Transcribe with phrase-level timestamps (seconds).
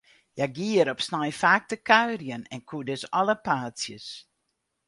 [0.35, 4.07] Hja gie hjir op snein faak te kuierjen, en koe dus alle paadsjes.